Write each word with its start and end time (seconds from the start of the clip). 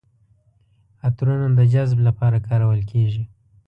عطرونه 1.05 1.47
د 1.59 1.61
جذب 1.73 1.99
لپاره 2.07 2.37
کارول 2.47 2.79
کیږي. 2.91 3.23